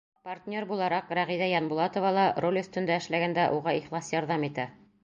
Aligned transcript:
Партнер 0.27 0.65
булараҡ 0.69 1.11
Рәғиҙә 1.19 1.49
Янбулатова 1.51 2.15
ла 2.17 2.25
роль 2.47 2.59
өҫтөндә 2.63 2.99
эшләгәндә 3.05 3.49
уға 3.61 3.79
ихлас 3.83 4.13
ярҙам 4.19 4.51
итә. 4.53 4.69